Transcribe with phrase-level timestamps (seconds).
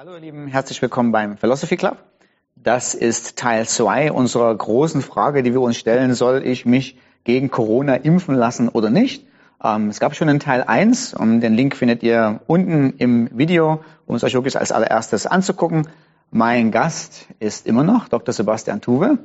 [0.00, 1.98] Hallo ihr Lieben, herzlich willkommen beim Philosophy Club.
[2.56, 7.50] Das ist Teil 2 unserer großen Frage, die wir uns stellen, soll ich mich gegen
[7.50, 9.26] Corona impfen lassen oder nicht?
[9.62, 13.84] Ähm, es gab schon einen Teil 1, um, den Link findet ihr unten im Video,
[14.06, 15.86] um es euch wirklich als allererstes anzugucken.
[16.30, 18.32] Mein Gast ist immer noch Dr.
[18.32, 19.18] Sebastian Tuwe.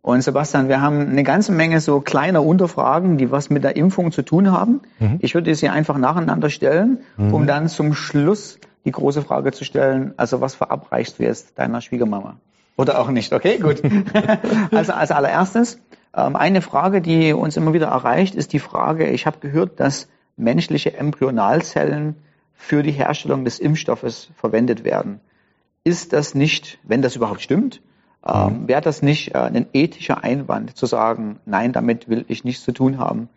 [0.00, 4.12] Und Sebastian, wir haben eine ganze Menge so kleiner Unterfragen, die was mit der Impfung
[4.12, 4.80] zu tun haben.
[4.98, 5.18] Mhm.
[5.20, 7.34] Ich würde sie einfach nacheinander stellen, mhm.
[7.34, 11.80] um dann zum Schluss die große Frage zu stellen, also was verabreichst du jetzt deiner
[11.80, 12.36] Schwiegermama?
[12.76, 13.82] Oder auch nicht, okay, gut.
[14.72, 15.78] also als allererstes,
[16.14, 20.08] ähm, eine Frage, die uns immer wieder erreicht, ist die Frage, ich habe gehört, dass
[20.36, 22.16] menschliche Embryonalzellen
[22.54, 25.20] für die Herstellung des Impfstoffes verwendet werden.
[25.84, 27.82] Ist das nicht, wenn das überhaupt stimmt,
[28.26, 28.68] ähm, mhm.
[28.68, 32.72] wäre das nicht äh, ein ethischer Einwand zu sagen, nein, damit will ich nichts zu
[32.72, 33.28] tun haben?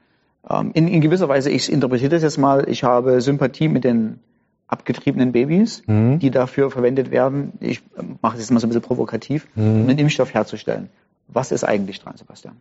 [0.48, 4.20] Ähm, in, in gewisser Weise, ich interpretiere das jetzt mal, ich habe Sympathie mit den
[4.67, 6.19] abgetriebenen Babys, mhm.
[6.19, 7.53] die dafür verwendet werden.
[7.59, 7.83] Ich
[8.21, 9.81] mache das jetzt mal so ein bisschen provokativ, mhm.
[9.81, 10.90] um einen Impfstoff herzustellen.
[11.27, 12.55] Was ist eigentlich dran, Sebastian?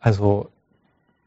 [0.00, 0.50] Also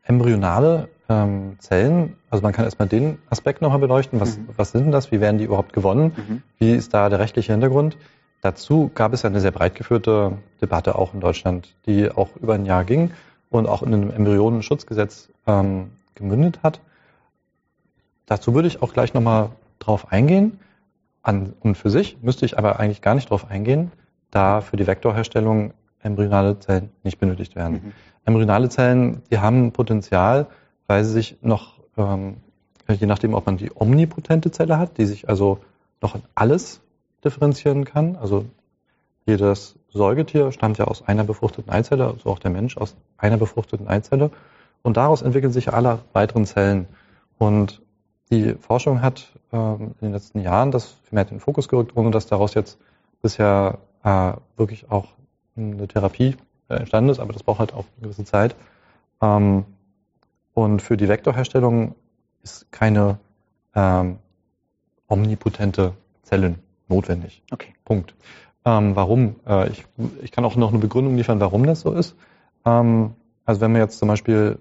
[0.03, 4.19] embryonale ähm, Zellen, also man kann erstmal den Aspekt nochmal beleuchten.
[4.19, 4.49] Was, mhm.
[4.55, 5.11] was sind denn das?
[5.11, 6.13] Wie werden die überhaupt gewonnen?
[6.15, 6.41] Mhm.
[6.59, 7.97] Wie ist da der rechtliche Hintergrund?
[8.41, 12.53] Dazu gab es ja eine sehr breit geführte Debatte auch in Deutschland, die auch über
[12.53, 13.11] ein Jahr ging
[13.49, 16.79] und auch in einem Embryonenschutzgesetz ähm, gemündet hat.
[18.25, 20.59] Dazu würde ich auch gleich nochmal drauf eingehen.
[21.21, 23.91] An und für sich müsste ich aber eigentlich gar nicht drauf eingehen,
[24.29, 27.81] da für die Vektorherstellung embryonale Zellen nicht benötigt werden.
[27.83, 27.91] Mhm.
[28.25, 30.47] Embryonale Zellen, die haben Potenzial,
[30.87, 32.37] weil sie sich noch, ähm,
[32.87, 35.59] je nachdem, ob man die omnipotente Zelle hat, die sich also
[36.01, 36.81] noch in alles
[37.23, 38.15] differenzieren kann.
[38.15, 38.45] Also
[39.25, 43.87] jedes Säugetier stammt ja aus einer befruchteten Eizelle, also auch der Mensch aus einer befruchteten
[43.87, 44.29] Eizelle.
[44.83, 46.87] Und daraus entwickeln sich alle weiteren Zellen.
[47.39, 47.81] Und
[48.31, 52.11] die Forschung hat ähm, in den letzten Jahren das vermehrt in den Fokus gerückt, ohne
[52.11, 52.77] dass daraus jetzt
[53.21, 55.09] bisher äh, wirklich auch
[55.55, 56.35] eine Therapie
[56.69, 58.55] äh, entstanden ist, aber das braucht halt auch eine gewisse Zeit.
[59.21, 59.65] Ähm,
[60.53, 61.95] und für die Vektorherstellung
[62.43, 63.19] ist keine
[63.75, 64.19] ähm,
[65.07, 65.93] omnipotente
[66.23, 66.55] Zelle
[66.87, 67.43] notwendig.
[67.51, 67.73] Okay.
[67.83, 68.15] Punkt.
[68.63, 69.35] Ähm, warum?
[69.45, 69.85] Äh, ich,
[70.21, 72.15] ich kann auch noch eine Begründung liefern, warum das so ist.
[72.65, 73.15] Ähm,
[73.45, 74.57] also wenn wir jetzt zum Beispiel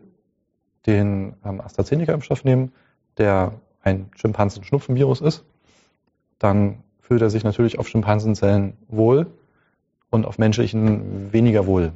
[0.86, 2.72] den ähm, AstraZeneca-Impfstoff nehmen,
[3.18, 3.52] der
[3.82, 5.44] ein Schimpansen-Schnupfenvirus ist,
[6.38, 9.26] dann fühlt er sich natürlich auf Schimpansenzellen wohl
[10.10, 11.92] und auf menschlichen weniger wohl.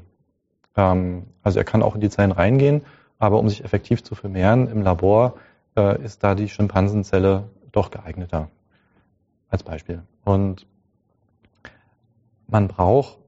[0.76, 2.82] Ähm, also er kann auch in die Zellen reingehen,
[3.18, 5.34] aber um sich effektiv zu vermehren im Labor
[5.76, 8.48] äh, ist da die Schimpansenzelle doch geeigneter.
[9.50, 10.02] Als Beispiel.
[10.24, 10.66] Und
[12.48, 13.18] man braucht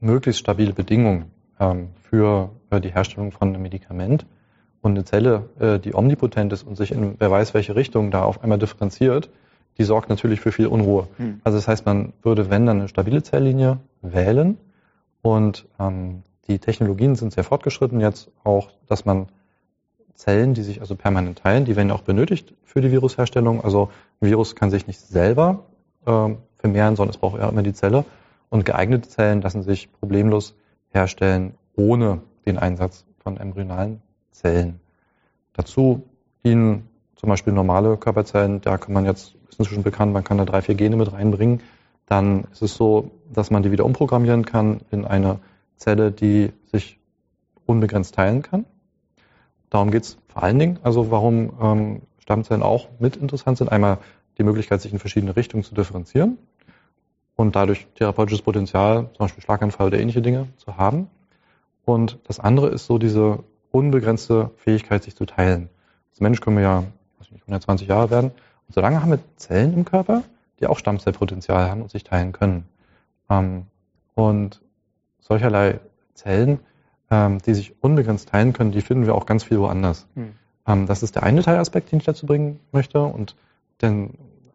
[0.00, 4.26] möglichst stabile Bedingungen ähm, für die Herstellung von einem Medikament.
[4.84, 8.22] Und eine Zelle, äh, die omnipotent ist und sich in wer weiß welche Richtung da
[8.22, 9.30] auf einmal differenziert,
[9.78, 11.08] die sorgt natürlich für viel Unruhe.
[11.16, 11.40] Hm.
[11.42, 14.58] Also das heißt, man würde, wenn dann eine stabile Zelllinie wählen
[15.22, 19.28] und ähm, die Technologien sind sehr fortgeschritten jetzt auch, dass man
[20.14, 23.64] Zellen, die sich also permanent teilen, die werden auch benötigt für die Virusherstellung.
[23.64, 23.88] Also
[24.20, 25.64] ein Virus kann sich nicht selber
[26.06, 28.04] ähm, vermehren, sondern es braucht ja immer die Zelle.
[28.50, 30.54] Und geeignete Zellen lassen sich problemlos
[30.90, 34.02] herstellen ohne den Einsatz von embryonalen
[34.34, 34.80] Zellen.
[35.54, 36.02] Dazu
[36.44, 40.44] dienen zum Beispiel normale Körperzellen, da kann man jetzt, ist inzwischen bekannt, man kann da
[40.44, 41.62] drei, vier Gene mit reinbringen.
[42.06, 45.38] Dann ist es so, dass man die wieder umprogrammieren kann in eine
[45.76, 46.98] Zelle, die sich
[47.64, 48.66] unbegrenzt teilen kann.
[49.70, 53.72] Darum geht es vor allen Dingen, also warum ähm, Stammzellen auch mit interessant sind.
[53.72, 53.98] Einmal
[54.36, 56.38] die Möglichkeit, sich in verschiedene Richtungen zu differenzieren
[57.36, 61.08] und dadurch therapeutisches Potenzial, zum Beispiel Schlaganfall oder ähnliche Dinge zu haben.
[61.84, 65.68] Und das andere ist so diese unbegrenzte Fähigkeit, sich zu teilen.
[66.10, 66.84] Als Mensch können wir ja
[67.34, 68.30] nicht, 120 Jahre werden.
[68.66, 70.22] Und solange haben wir Zellen im Körper,
[70.60, 72.66] die auch Stammzellpotenzial haben und sich teilen können.
[73.28, 73.66] Ähm,
[74.14, 74.62] und
[75.20, 75.80] solcherlei
[76.14, 76.60] Zellen,
[77.10, 80.06] ähm, die sich unbegrenzt teilen können, die finden wir auch ganz viel woanders.
[80.14, 80.32] Hm.
[80.66, 83.02] Ähm, das ist der eine Teilaspekt, den ich dazu bringen möchte.
[83.02, 83.34] Und
[83.80, 84.08] der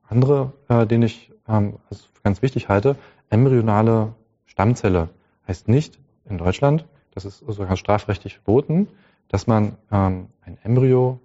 [0.08, 2.96] andere, äh, den ich als ganz wichtig halte,
[3.32, 4.14] embryonale
[4.46, 5.09] Stammzelle
[5.47, 5.97] heißt nicht
[6.29, 6.85] in Deutschland,
[7.16, 8.88] das ist sogar strafrechtlich verboten,
[9.29, 11.20] dass man ähm, ein Embryo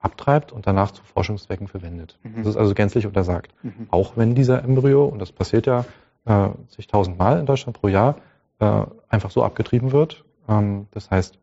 [0.00, 2.18] abtreibt und danach zu Forschungszwecken verwendet.
[2.22, 2.38] Mhm.
[2.38, 3.54] Das ist also gänzlich untersagt.
[3.62, 3.88] Mhm.
[3.90, 5.84] Auch wenn dieser Embryo, und das passiert ja
[6.24, 8.16] äh, zigtausendmal in Deutschland pro Jahr,
[8.58, 10.24] äh, einfach so abgetrieben wird.
[10.48, 11.38] Ähm, das heißt,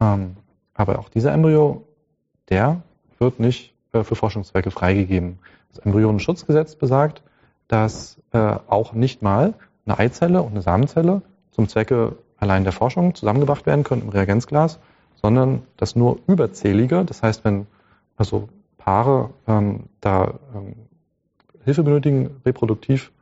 [0.00, 0.36] ähm,
[0.74, 1.86] aber auch dieser Embryo,
[2.48, 2.82] der
[3.18, 5.38] wird nicht äh, für Forschungszwecke freigegeben.
[5.70, 7.22] Das Embryonenschutzgesetz besagt,
[7.68, 9.54] dass äh, auch nicht mal
[9.86, 14.80] eine Eizelle und eine Samenzelle zum Zwecke allein der Forschung zusammengebracht werden können im Reagenzglas,
[15.20, 17.66] sondern dass nur überzählige, das heißt, wenn
[18.16, 20.74] also Paare ähm, da ähm,
[21.64, 23.12] Hilfe benötigen, reproduktiv,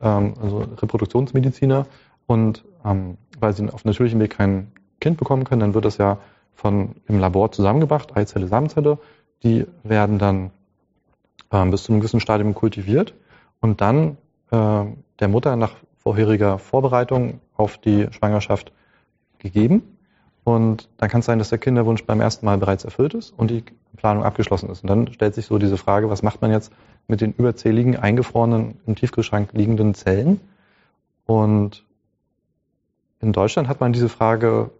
[0.00, 1.86] ähm, also Reproduktionsmediziner.
[2.26, 6.18] Und ähm, weil sie auf natürlichem Weg kein Kind bekommen können, dann wird das ja
[6.54, 8.98] von im Labor zusammengebracht, Eizelle, Samenzelle.
[9.42, 10.50] Die werden dann
[11.50, 13.14] ähm, bis zu einem gewissen Stadium kultiviert
[13.60, 14.16] und dann
[14.50, 14.84] äh,
[15.20, 18.72] der Mutter nach vorheriger Vorbereitung auf die Schwangerschaft
[19.38, 19.97] gegeben.
[20.48, 23.50] Und dann kann es sein, dass der Kinderwunsch beim ersten Mal bereits erfüllt ist und
[23.50, 23.64] die
[23.98, 24.82] Planung abgeschlossen ist.
[24.82, 26.72] Und dann stellt sich so diese Frage, was macht man jetzt
[27.06, 30.40] mit den überzähligen, eingefrorenen, im Tiefkühlschrank liegenden Zellen?
[31.26, 31.84] Und
[33.20, 34.70] in Deutschland hat man diese Frage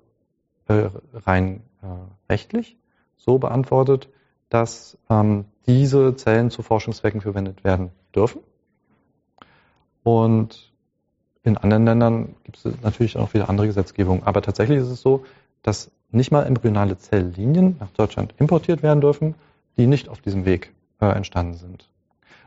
[0.68, 2.78] äh, rein äh, rechtlich
[3.18, 4.08] so beantwortet,
[4.48, 8.40] dass ähm, diese Zellen zu Forschungszwecken verwendet werden dürfen.
[10.02, 10.72] Und
[11.42, 14.22] in anderen Ländern gibt es natürlich auch wieder andere Gesetzgebungen.
[14.22, 15.26] Aber tatsächlich ist es so,
[15.62, 19.34] dass nicht mal embryonale Zelllinien nach Deutschland importiert werden dürfen,
[19.76, 21.88] die nicht auf diesem Weg äh, entstanden sind.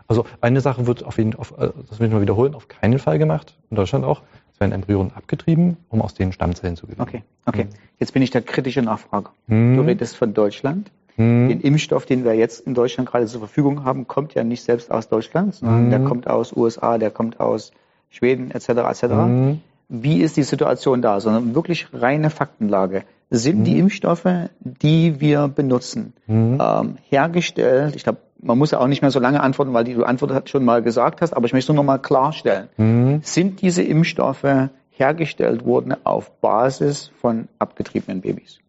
[0.07, 2.99] Also eine Sache wird auf jeden auf, äh, das will ich mal wiederholen, auf keinen
[2.99, 4.21] Fall gemacht, in Deutschland auch.
[4.53, 7.01] Es werden Embryonen abgetrieben, um aus denen Stammzellen zu gewinnen.
[7.01, 7.67] Okay, okay.
[7.99, 9.31] Jetzt bin ich der kritische Nachfrager.
[9.47, 9.77] Hm.
[9.77, 10.91] Du redest von Deutschland.
[11.15, 11.49] Hm.
[11.49, 14.91] Den Impfstoff, den wir jetzt in Deutschland gerade zur Verfügung haben, kommt ja nicht selbst
[14.91, 15.89] aus Deutschland, sondern hm.
[15.91, 17.71] der kommt aus USA, der kommt aus
[18.09, 18.69] Schweden etc.
[18.69, 19.03] etc.
[19.91, 20.03] Mhm.
[20.03, 21.19] Wie ist die Situation da?
[21.19, 23.03] Sondern wirklich reine Faktenlage.
[23.29, 23.63] Sind mhm.
[23.63, 26.59] die Impfstoffe, die wir benutzen, mhm.
[26.61, 27.95] ähm, hergestellt?
[27.95, 30.49] Ich glaube, man muss ja auch nicht mehr so lange antworten, weil die du Antwort
[30.49, 32.67] schon mal gesagt hast, aber ich möchte es nur noch mal klarstellen.
[32.77, 33.21] Mhm.
[33.23, 38.59] Sind diese Impfstoffe hergestellt worden auf Basis von abgetriebenen Babys?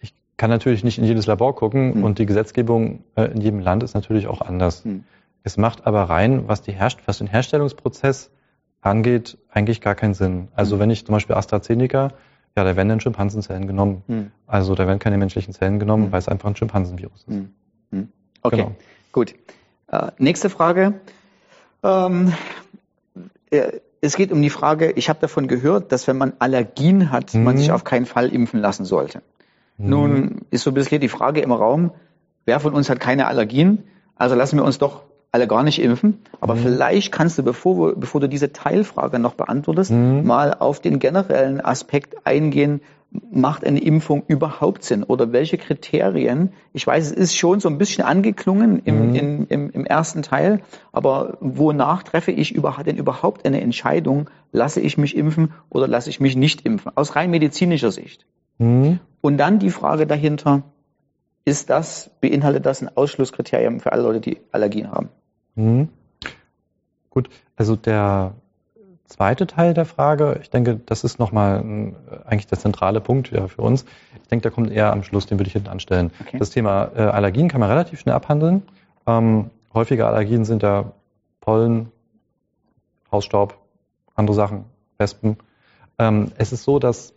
[0.00, 2.04] Ich kann natürlich nicht in jedes Labor gucken mhm.
[2.04, 4.84] und die Gesetzgebung äh, in jedem Land ist natürlich auch anders.
[5.44, 8.30] Es macht aber rein, was, die Herst was den Herstellungsprozess
[8.80, 10.48] angeht, eigentlich gar keinen Sinn.
[10.54, 10.80] Also mhm.
[10.80, 12.12] wenn ich zum Beispiel AstraZeneca,
[12.56, 14.02] ja, da werden dann Schimpansenzellen genommen.
[14.06, 14.30] Mhm.
[14.46, 16.12] Also da werden keine menschlichen Zellen genommen, mhm.
[16.12, 17.28] weil es einfach ein Schimpansenvirus ist.
[17.28, 17.50] Mhm.
[17.90, 18.08] Mhm.
[18.42, 18.72] Okay, genau.
[19.12, 19.34] gut.
[19.88, 20.94] Äh, nächste Frage.
[21.82, 22.32] Ähm,
[23.50, 27.34] äh, es geht um die Frage, ich habe davon gehört, dass wenn man Allergien hat,
[27.34, 29.22] man sich auf keinen Fall impfen lassen sollte.
[29.78, 31.90] Nun ist so ein bisschen die Frage im Raum,
[32.44, 33.84] wer von uns hat keine Allergien?
[34.14, 36.18] Also lassen wir uns doch alle gar nicht impfen.
[36.40, 36.60] Aber mhm.
[36.60, 40.24] vielleicht kannst du, bevor, bevor du diese Teilfrage noch beantwortest, mhm.
[40.24, 42.80] mal auf den generellen Aspekt eingehen,
[43.32, 45.02] macht eine Impfung überhaupt Sinn?
[45.02, 46.52] Oder welche Kriterien?
[46.72, 49.14] Ich weiß, es ist schon so ein bisschen angeklungen im, mhm.
[49.16, 50.60] im, im, im, ersten Teil,
[50.92, 56.10] aber wonach treffe ich überhaupt denn überhaupt eine Entscheidung, lasse ich mich impfen oder lasse
[56.10, 56.92] ich mich nicht impfen?
[56.94, 58.24] Aus rein medizinischer Sicht.
[58.58, 59.00] Mhm.
[59.20, 60.62] Und dann die Frage dahinter,
[61.44, 65.10] ist das, beinhaltet das ein Ausschlusskriterium für alle Leute, die Allergien haben?
[65.54, 65.88] Mhm.
[67.10, 68.34] Gut, also der
[69.06, 73.62] zweite Teil der Frage, ich denke, das ist nochmal eigentlich der zentrale Punkt ja, für
[73.62, 73.84] uns.
[74.22, 76.10] Ich denke, der kommt eher am Schluss, den würde ich hinten anstellen.
[76.20, 76.38] Okay.
[76.38, 78.62] Das Thema äh, Allergien kann man relativ schnell abhandeln.
[79.06, 80.92] Ähm, häufige Allergien sind ja
[81.40, 81.92] Pollen,
[83.12, 83.56] Hausstaub,
[84.14, 84.64] andere Sachen,
[84.98, 85.36] Wespen.
[85.98, 87.12] Ähm, es ist so, dass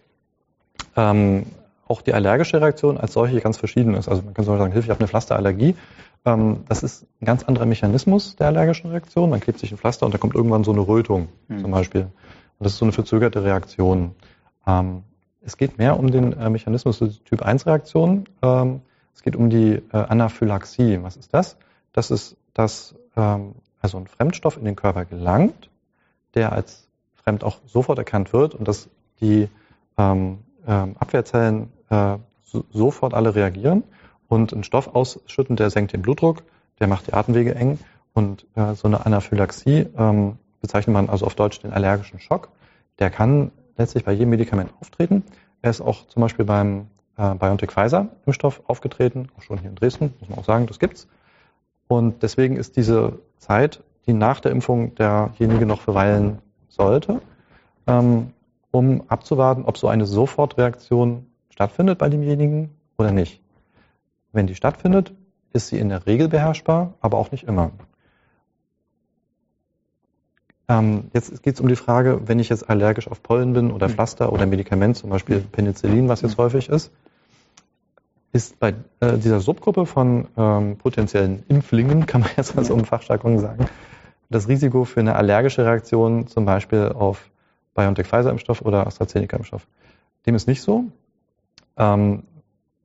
[0.95, 1.45] ähm,
[1.87, 4.09] auch die allergische Reaktion als solche ganz verschieden ist.
[4.09, 5.75] Also man kann so sagen, Hilfe, ich habe eine Pflasterallergie.
[6.25, 9.29] Ähm, das ist ein ganz anderer Mechanismus der allergischen Reaktion.
[9.29, 11.59] Man klebt sich ein Pflaster und da kommt irgendwann so eine Rötung mhm.
[11.61, 12.01] zum Beispiel.
[12.01, 14.15] Und das ist so eine verzögerte Reaktion.
[14.65, 15.03] Ähm,
[15.41, 18.25] es geht mehr um den äh, Mechanismus der Typ 1 Reaktion.
[18.41, 18.81] Ähm,
[19.15, 20.99] es geht um die äh, Anaphylaxie.
[21.01, 21.57] Was ist das?
[21.93, 25.71] Das ist, dass also ein Fremdstoff in den Körper gelangt,
[26.35, 29.49] der als fremd auch sofort erkannt wird und dass die
[29.95, 32.17] Abwehrzellen äh,
[32.71, 33.83] sofort alle reagieren
[34.27, 36.43] und einen Stoff ausschütten, der senkt den Blutdruck,
[36.79, 37.79] der macht die Atemwege eng
[38.13, 42.49] und äh, so eine Anaphylaxie ähm, bezeichnet man also auf Deutsch den allergischen Schock.
[42.99, 45.23] Der kann letztlich bei jedem Medikament auftreten.
[45.61, 49.75] Er ist auch zum Beispiel beim äh, BioNTech Pfizer Impfstoff aufgetreten, auch schon hier in
[49.75, 51.07] Dresden, muss man auch sagen, das gibt's.
[51.87, 57.21] Und deswegen ist diese Zeit, die nach der Impfung derjenige noch verweilen sollte,
[57.87, 58.33] ähm,
[58.71, 63.41] um abzuwarten, ob so eine Sofortreaktion stattfindet bei demjenigen oder nicht.
[64.37, 65.13] Wenn die stattfindet,
[65.51, 67.71] ist sie in der Regel beherrschbar, aber auch nicht immer.
[70.67, 73.89] Ähm, jetzt geht es um die Frage, wenn ich jetzt allergisch auf Pollen bin oder
[73.89, 76.91] Pflaster oder Medikament, zum Beispiel Penicillin, was jetzt häufig ist,
[78.31, 83.39] ist bei äh, dieser Subgruppe von ähm, potenziellen Impflingen, kann man jetzt also im Fachjargon
[83.39, 83.65] sagen,
[84.29, 87.31] das Risiko für eine allergische Reaktion zum Beispiel auf
[87.73, 89.65] BioNTech-Pfizer-Impfstoff oder AstraZeneca-Impfstoff.
[90.27, 90.83] Dem ist nicht so
[91.75, 92.21] ähm,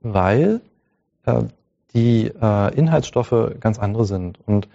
[0.03, 0.61] weil
[1.95, 4.38] die äh, Inhaltsstoffe ganz andere sind.
[4.47, 4.69] Und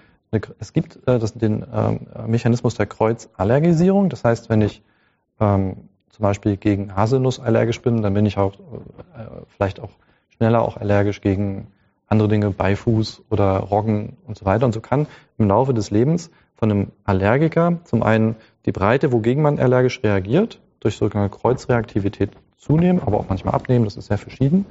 [0.59, 4.09] es gibt äh, den äh, Mechanismus der Kreuzallergisierung.
[4.09, 4.81] Das heißt, wenn ich
[5.39, 9.91] ähm, zum Beispiel gegen Haselnuss allergisch bin, dann bin ich auch äh, vielleicht auch
[10.29, 11.67] schneller auch allergisch gegen
[12.07, 14.65] andere Dinge, Beifuß oder Roggen und so weiter.
[14.65, 18.35] Und so kann im Laufe des Lebens von einem Allergiker zum einen
[18.65, 23.97] die Breite, wogegen man allergisch reagiert, durch sogenannte Kreuzreaktivität zunehmen, aber auch manchmal abnehmen, das
[23.97, 24.65] ist sehr verschieden.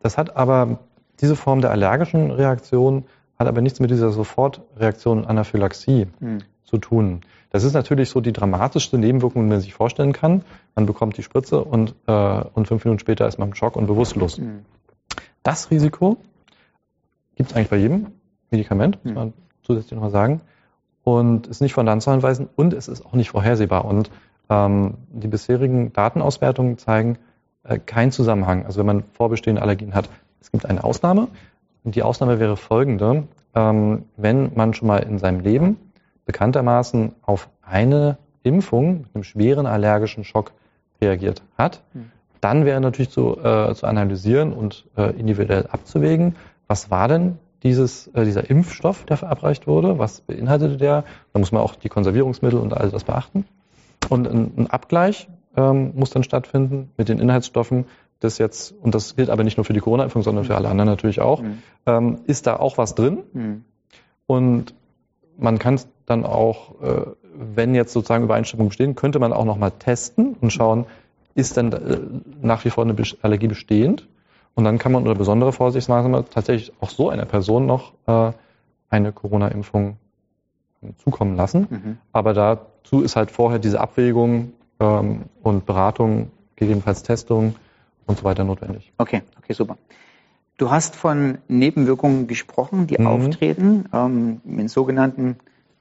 [0.00, 0.80] Das hat aber,
[1.20, 3.04] diese Form der allergischen Reaktion
[3.38, 6.40] hat aber nichts mit dieser Sofortreaktion Anaphylaxie mhm.
[6.64, 7.20] zu tun.
[7.50, 10.44] Das ist natürlich so die dramatischste Nebenwirkung, die man sich vorstellen kann.
[10.74, 13.86] Man bekommt die Spritze und, äh, und fünf Minuten später ist man im Schock und
[13.86, 14.38] bewusstlos.
[14.38, 14.60] Mhm.
[15.42, 16.18] Das Risiko
[17.34, 18.08] gibt es eigentlich bei jedem
[18.50, 19.14] Medikament, muss hm.
[19.14, 20.42] man zusätzlich nochmal sagen.
[21.02, 23.86] Und ist nicht von der Hand zu anweisen und es ist auch nicht vorhersehbar.
[23.86, 24.10] Und
[24.50, 27.18] ähm, die bisherigen Datenauswertungen zeigen
[27.64, 28.64] äh, keinen Zusammenhang.
[28.66, 30.08] Also wenn man vorbestehende Allergien hat,
[30.40, 31.28] es gibt eine Ausnahme.
[31.84, 33.24] Und die Ausnahme wäre folgende.
[33.54, 35.76] Ähm, wenn man schon mal in seinem Leben
[36.24, 40.52] bekanntermaßen auf eine Impfung mit einem schweren allergischen Schock
[41.00, 42.10] reagiert hat, hm.
[42.40, 46.36] dann wäre natürlich zu, äh, zu analysieren und äh, individuell abzuwägen,
[46.68, 51.04] was war denn dieses, äh, dieser Impfstoff, der verabreicht wurde, was beinhaltete der?
[51.32, 53.44] Da muss man auch die Konservierungsmittel und all das beachten.
[54.08, 57.86] Und ein, ein Abgleich ähm, muss dann stattfinden mit den Inhaltsstoffen,
[58.20, 60.88] das jetzt, und das gilt aber nicht nur für die Corona-Impfung, sondern für alle anderen
[60.88, 61.62] natürlich auch, mhm.
[61.86, 63.20] ähm, ist da auch was drin.
[63.32, 63.64] Mhm.
[64.26, 64.74] Und
[65.38, 69.70] man kann es dann auch, äh, wenn jetzt sozusagen Übereinstimmungen bestehen, könnte man auch nochmal
[69.70, 70.86] testen und schauen,
[71.34, 71.98] ist denn äh,
[72.42, 74.06] nach wie vor eine Allergie bestehend?
[74.54, 78.32] Und dann kann man unter besondere Vorsichtsmaßnahmen tatsächlich auch so einer Person noch äh,
[78.90, 79.96] eine Corona-Impfung
[80.98, 81.66] zukommen lassen.
[81.70, 81.98] Mhm.
[82.12, 87.54] Aber dazu ist halt vorher diese Abwägung ähm, und Beratung, gegebenenfalls Testung
[88.06, 88.92] und so weiter notwendig.
[88.98, 89.76] Okay, okay, super.
[90.56, 93.06] Du hast von Nebenwirkungen gesprochen, die mhm.
[93.06, 95.36] auftreten, ähm, mit sogenannten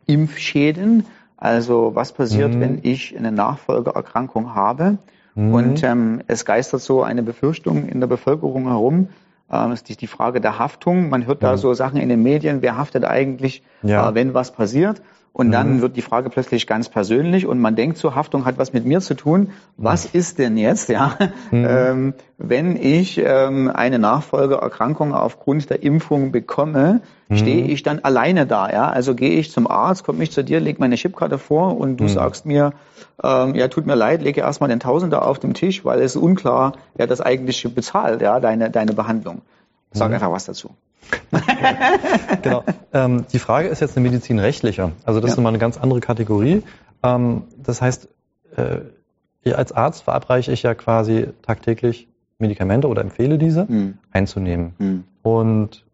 [0.05, 1.05] Impfschäden.
[1.35, 2.61] Also was passiert, mhm.
[2.61, 4.97] wenn ich eine Nachfolgeerkrankung habe?
[5.35, 5.53] Mhm.
[5.53, 9.09] Und ähm, es geistert so eine Befürchtung in der Bevölkerung herum.
[9.51, 11.09] Ähm, ist die Frage der Haftung.
[11.09, 11.57] Man hört da mhm.
[11.57, 14.09] so Sachen in den Medien, wer haftet eigentlich, ja.
[14.09, 15.01] äh, wenn was passiert?
[15.31, 15.81] Und dann mhm.
[15.81, 18.99] wird die Frage plötzlich ganz persönlich und man denkt so, Haftung hat was mit mir
[18.99, 19.51] zu tun.
[19.77, 20.19] Was mhm.
[20.19, 21.17] ist denn jetzt, ja,
[21.51, 21.65] mhm.
[21.69, 27.37] ähm, wenn ich ähm, eine Nachfolgeerkrankung aufgrund der Impfung bekomme, mhm.
[27.37, 28.89] stehe ich dann alleine da, ja?
[28.89, 32.05] Also gehe ich zum Arzt, komme ich zu dir, leg meine Chipkarte vor und du
[32.05, 32.09] mhm.
[32.09, 32.73] sagst mir,
[33.23, 36.73] ähm, ja, tut mir leid, lege erstmal den Tausender auf dem Tisch, weil es unklar,
[36.95, 39.41] wer das eigentlich bezahlt, ja, deine, deine Behandlung.
[39.91, 40.15] Sag mhm.
[40.15, 40.71] einfach was dazu.
[42.41, 42.63] genau.
[42.93, 44.91] Ähm, die Frage ist jetzt eine medizinrechtliche.
[45.05, 45.33] Also das ja.
[45.33, 46.63] ist nochmal eine ganz andere Kategorie.
[47.03, 48.09] Ähm, das heißt,
[48.55, 53.97] äh, als Arzt verabreiche ich ja quasi tagtäglich Medikamente oder empfehle diese mhm.
[54.11, 54.73] einzunehmen.
[54.77, 55.03] Mhm.
[55.21, 55.85] Und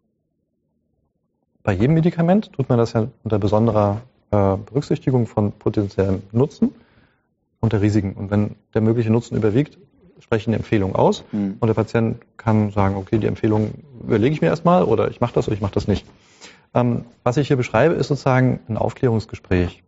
[1.62, 6.72] bei jedem Medikament tut man das ja unter besonderer äh, Berücksichtigung von potenziellem Nutzen
[7.60, 8.12] und der Risiken.
[8.12, 9.78] Und wenn der mögliche Nutzen überwiegt,
[10.20, 11.56] sprechen die Empfehlung aus mhm.
[11.60, 15.34] und der Patient kann sagen, okay, die Empfehlung überlege ich mir erstmal oder ich mache
[15.34, 16.06] das oder ich mache das nicht.
[16.74, 19.82] Ähm, was ich hier beschreibe, ist sozusagen ein Aufklärungsgespräch.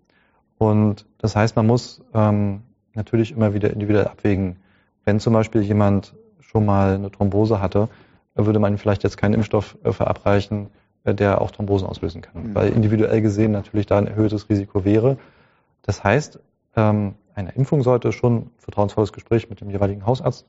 [0.58, 2.62] Und das heißt, man muss ähm,
[2.94, 4.56] natürlich immer wieder individuell abwägen.
[5.04, 7.88] Wenn zum Beispiel jemand schon mal eine Thrombose hatte,
[8.34, 10.68] würde man vielleicht jetzt keinen Impfstoff äh, verabreichen,
[11.04, 12.54] äh, der auch Thrombosen auslösen kann, mhm.
[12.54, 15.18] weil individuell gesehen natürlich da ein erhöhtes Risiko wäre.
[15.82, 16.40] Das heißt,
[16.76, 20.44] ähm, eine Impfung sollte schon ein vertrauensvolles Gespräch mit dem jeweiligen Hausarzt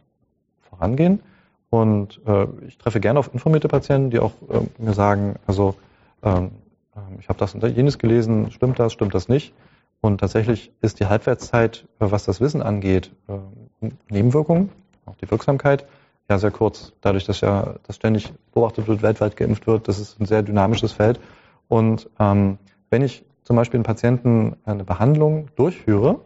[0.62, 1.22] vorangehen.
[1.69, 5.75] Und äh, ich treffe gerne auf informierte Patienten, die auch äh, mir sagen, also
[6.24, 6.51] ähm,
[6.96, 9.53] ähm ich habe das und jenes gelesen, stimmt das, stimmt das nicht.
[10.01, 14.72] Und tatsächlich ist die Halbwertszeit, äh, was das Wissen angeht, äh, Nebenwirkungen,
[15.05, 15.86] auch die Wirksamkeit,
[16.27, 16.93] ja sehr kurz.
[17.01, 20.91] Dadurch, dass ja das ständig beobachtet wird, weltweit geimpft wird, das ist ein sehr dynamisches
[20.91, 21.19] Feld.
[21.67, 22.58] Und ähm,
[22.89, 26.19] wenn ich zum Beispiel einen Patienten eine Behandlung durchführe,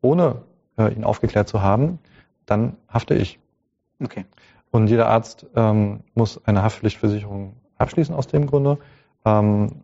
[0.00, 0.42] ohne
[0.78, 1.98] äh, ihn aufgeklärt zu haben,
[2.46, 3.38] dann hafte ich.
[4.02, 4.24] Okay.
[4.70, 8.78] Und jeder Arzt ähm, muss eine Haftpflichtversicherung abschließen aus dem Grunde.
[9.24, 9.82] Ähm,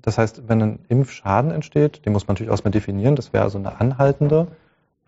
[0.00, 3.14] das heißt, wenn ein Impfschaden entsteht, den muss man natürlich erstmal definieren.
[3.14, 4.48] Das wäre also eine anhaltende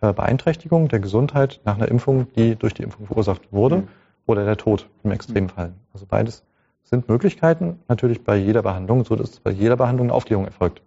[0.01, 3.87] äh, Beeinträchtigung der Gesundheit nach einer Impfung, die durch die Impfung verursacht wurde, mhm.
[4.25, 5.73] oder der Tod im Extremfall.
[5.93, 6.43] Also beides
[6.83, 10.81] sind Möglichkeiten, natürlich bei jeder Behandlung, so dass bei jeder Behandlung eine Aufklärung erfolgt.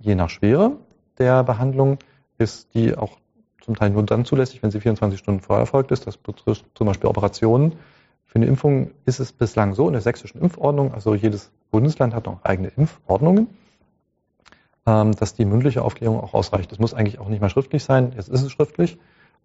[0.00, 0.72] Je nach Schwere
[1.18, 1.98] der Behandlung
[2.40, 3.18] ist die auch
[3.60, 6.06] zum Teil nur dann zulässig, wenn sie 24 Stunden vorher erfolgt ist.
[6.06, 7.74] Das betrifft zum Beispiel Operationen.
[8.26, 12.26] Für eine Impfung ist es bislang so in der sächsischen Impfordnung, also jedes Bundesland hat
[12.26, 13.48] noch eigene Impfordnungen,
[14.86, 16.70] ähm, dass die mündliche Aufklärung auch ausreicht.
[16.70, 18.98] Das muss eigentlich auch nicht mal schriftlich sein, jetzt ist es schriftlich.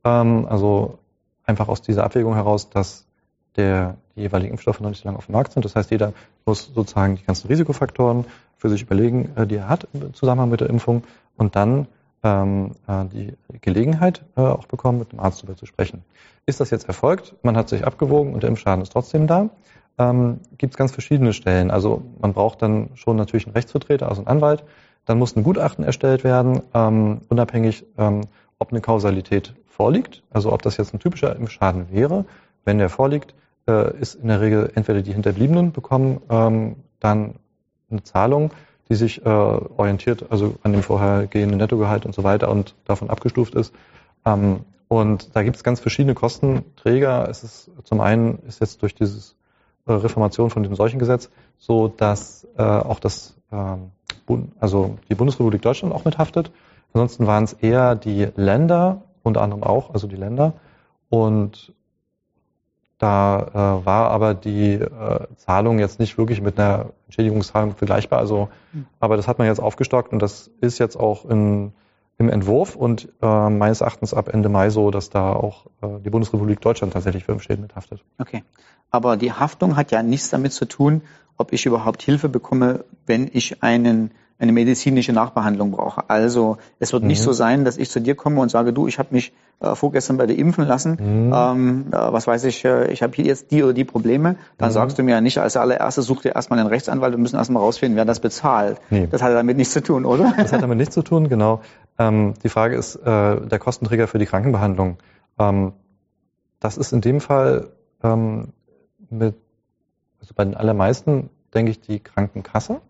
[0.03, 0.99] Ähm, also
[1.45, 3.07] einfach aus dieser Abwägung heraus, dass
[3.55, 5.65] der, die jeweiligen Impfstoffe noch nicht so lange auf dem Markt sind.
[5.65, 6.13] Das heißt, jeder
[6.45, 8.25] muss sozusagen die ganzen Risikofaktoren
[8.57, 11.03] für sich überlegen, äh, die er hat im Zusammenhang mit der Impfung
[11.37, 11.87] und dann
[12.23, 16.03] die Gelegenheit äh, auch bekommen, mit dem Arzt darüber zu sprechen.
[16.47, 17.35] Ist das jetzt erfolgt?
[17.43, 19.49] Man hat sich abgewogen und der Impfschaden ist trotzdem da.
[19.97, 21.71] ähm, gibt es ganz verschiedene Stellen.
[21.71, 24.63] Also man braucht dann schon natürlich einen Rechtsvertreter, also einen Anwalt.
[25.05, 28.21] Dann muss ein Gutachten erstellt werden, ähm, unabhängig, ähm,
[28.59, 32.25] ob eine Kausalität vorliegt, also ob das jetzt ein typischer Impfschaden wäre.
[32.63, 33.35] Wenn der vorliegt,
[33.67, 37.35] äh, ist in der Regel entweder die Hinterbliebenen bekommen ähm, dann
[37.91, 38.51] eine Zahlung,
[38.89, 43.55] die sich äh, orientiert, also an dem vorhergehenden Nettogehalt und so weiter und davon abgestuft
[43.55, 43.73] ist.
[44.25, 47.27] Ähm, und da gibt es ganz verschiedene Kostenträger.
[47.29, 49.35] Es ist zum einen ist jetzt durch dieses
[49.87, 53.91] äh, Reformation von dem Seuchengesetz so, dass äh, auch das ähm,
[54.59, 56.51] also die Bundesrepublik Deutschland auch mithaftet.
[56.93, 60.53] Ansonsten waren es eher die Länder, unter anderem auch, also die Länder.
[61.09, 61.73] Und
[62.97, 68.19] da äh, war aber die äh, Zahlung jetzt nicht wirklich mit einer Entschädigungszahlung vergleichbar.
[68.19, 68.85] Also, mhm.
[68.99, 71.73] aber das hat man jetzt aufgestockt und das ist jetzt auch in,
[72.17, 76.09] im Entwurf und äh, meines Erachtens ab Ende Mai so, dass da auch äh, die
[76.09, 78.01] Bundesrepublik Deutschland tatsächlich für Schäden mithaftet.
[78.17, 78.43] Okay.
[78.91, 81.01] Aber die Haftung hat ja nichts damit zu tun,
[81.37, 86.09] ob ich überhaupt Hilfe bekomme, wenn ich einen eine medizinische Nachbehandlung brauche.
[86.09, 87.09] Also es wird mhm.
[87.09, 89.75] nicht so sein, dass ich zu dir komme und sage, du, ich habe mich äh,
[89.75, 91.33] vorgestern bei dir impfen lassen, mhm.
[91.33, 94.35] ähm, äh, was weiß ich, äh, ich habe hier jetzt die oder die Probleme.
[94.57, 94.73] Dann mhm.
[94.73, 97.63] sagst du mir ja nicht als allererstes, such dir erstmal einen Rechtsanwalt, wir müssen erstmal
[97.63, 98.81] rausfinden, wer das bezahlt.
[98.89, 99.07] Nee.
[99.09, 100.33] Das hat damit nichts zu tun, oder?
[100.37, 101.61] Das hat damit nichts zu tun, genau.
[101.97, 103.01] Ähm, die Frage ist äh,
[103.39, 104.97] der Kostenträger für die Krankenbehandlung.
[105.39, 105.71] Ähm,
[106.59, 107.69] das ist in dem Fall
[108.03, 108.49] ähm,
[109.09, 109.35] mit,
[110.19, 112.81] also bei den allermeisten, denke ich, die Krankenkasse.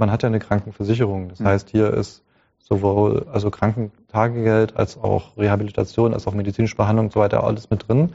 [0.00, 1.28] Man hat ja eine Krankenversicherung.
[1.28, 1.46] Das mhm.
[1.46, 2.24] heißt, hier ist
[2.58, 7.86] sowohl also Krankentagegeld als auch Rehabilitation, als auch medizinische Behandlung und so weiter alles mit
[7.88, 8.14] drin.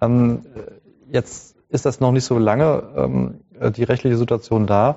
[0.00, 0.46] Ähm,
[1.10, 3.40] jetzt ist das noch nicht so lange ähm,
[3.76, 4.96] die rechtliche Situation da.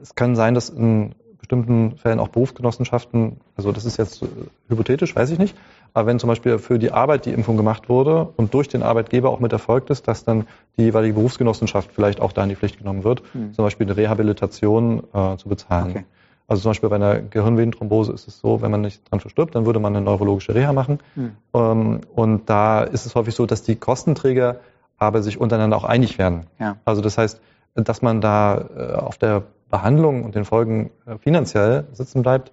[0.00, 1.14] Es kann sein, dass in
[1.46, 4.24] bestimmten Fällen auch Berufsgenossenschaften, also das ist jetzt
[4.68, 5.54] hypothetisch, weiß ich nicht,
[5.94, 9.30] aber wenn zum Beispiel für die Arbeit die Impfung gemacht wurde und durch den Arbeitgeber
[9.30, 12.78] auch mit erfolgt ist, dass dann die jeweilige Berufsgenossenschaft vielleicht auch da in die Pflicht
[12.78, 13.54] genommen wird, mhm.
[13.54, 15.90] zum Beispiel eine Rehabilitation äh, zu bezahlen.
[15.90, 16.04] Okay.
[16.48, 19.66] Also zum Beispiel bei einer Gehirnvenenthrombose ist es so, wenn man nicht dran verstirbt, dann
[19.66, 20.98] würde man eine neurologische Reha machen.
[21.14, 21.32] Mhm.
[21.54, 24.56] Ähm, und da ist es häufig so, dass die Kostenträger
[24.98, 26.46] aber sich untereinander auch einig werden.
[26.58, 26.76] Ja.
[26.84, 27.40] Also das heißt,
[27.74, 32.52] dass man da äh, auf der Behandlung und den Folgen äh, finanziell sitzen bleibt,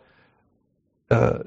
[1.09, 1.39] äh,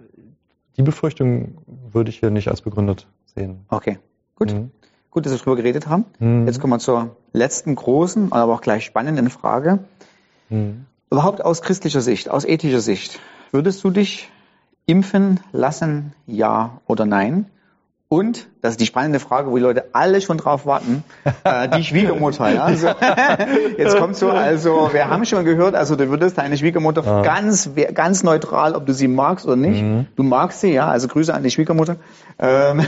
[0.76, 1.58] die Befürchtung
[1.90, 3.64] würde ich hier nicht als begründet sehen.
[3.68, 3.98] Okay,
[4.34, 4.52] gut.
[4.52, 4.70] Mhm.
[5.10, 6.04] Gut, dass wir darüber geredet haben.
[6.18, 6.46] Mhm.
[6.46, 9.78] Jetzt kommen wir zur letzten großen, aber auch gleich spannenden Frage.
[10.50, 10.84] Mhm.
[11.10, 14.30] Überhaupt aus christlicher Sicht, aus ethischer Sicht, würdest du dich
[14.84, 17.46] impfen lassen, ja oder nein?
[18.08, 21.02] Und, das ist die spannende Frage, wo die Leute alle schon drauf warten,
[21.42, 22.48] äh, die Schwiegermutter.
[22.54, 22.62] Ja?
[22.62, 22.86] Also,
[23.78, 27.22] jetzt kommt so, also wir haben schon gehört, also du würdest deine Schwiegermutter ja.
[27.22, 29.82] ganz, ganz neutral, ob du sie magst oder nicht.
[29.82, 30.06] Mhm.
[30.14, 31.96] Du magst sie, ja, also Grüße an die Schwiegermutter.
[32.38, 32.86] Ähm.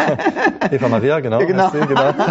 [0.72, 1.38] Eva Maria, genau.
[1.38, 1.70] genau.
[1.70, 2.14] Sie, genau.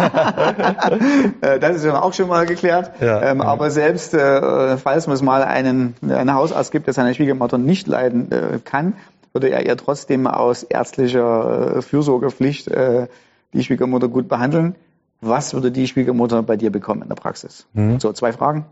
[1.40, 2.90] Äh, das ist ja auch schon mal geklärt.
[3.00, 3.22] Ja.
[3.22, 3.42] Ähm, mhm.
[3.42, 7.86] Aber selbst, äh, falls man es mal einen, einen Hausarzt gibt, der seine Schwiegermutter nicht
[7.86, 8.94] leiden äh, kann,
[9.32, 13.08] würde er ja trotzdem aus ärztlicher äh, Fürsorgepflicht äh,
[13.52, 14.74] die Schwiegermutter gut behandeln.
[15.20, 17.66] Was würde die Schwiegermutter bei dir bekommen in der Praxis?
[17.72, 17.98] Mhm.
[17.98, 18.66] So, zwei Fragen.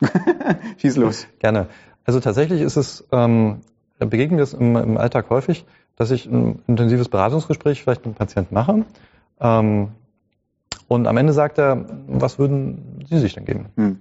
[0.78, 1.26] Schieß los.
[1.38, 1.68] Gerne.
[2.04, 3.60] Also tatsächlich ist es, ähm,
[3.98, 8.54] begegnet es im, im Alltag häufig, dass ich ein intensives Beratungsgespräch vielleicht mit dem Patienten
[8.54, 8.84] mache.
[9.40, 9.88] Ähm,
[10.88, 13.66] und am Ende sagt er, was würden Sie sich denn geben?
[13.76, 14.00] Hm.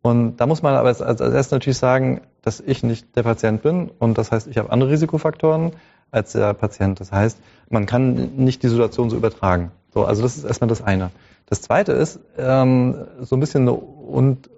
[0.00, 3.62] Und da muss man aber als, als erstes natürlich sagen, dass ich nicht der Patient
[3.62, 5.72] bin und das heißt, ich habe andere Risikofaktoren
[6.10, 7.00] als der Patient.
[7.00, 7.38] Das heißt,
[7.70, 9.72] man kann nicht die Situation so übertragen.
[9.94, 11.10] So, also das ist erstmal das eine.
[11.46, 14.50] Das zweite ist ähm, so ein bisschen eine, und,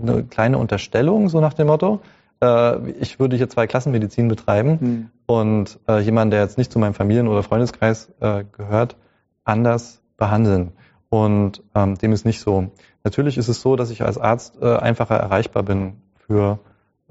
[0.00, 2.00] eine kleine Unterstellung, so nach dem Motto,
[2.42, 5.10] äh, ich würde hier zwei Klassenmedizin betreiben hm.
[5.26, 8.96] und äh, jemand, der jetzt nicht zu meinem Familien- oder Freundeskreis äh, gehört,
[9.44, 10.72] anders behandeln.
[11.08, 12.70] Und ähm, dem ist nicht so.
[13.04, 15.94] Natürlich ist es so, dass ich als Arzt äh, einfacher erreichbar bin
[16.26, 16.58] für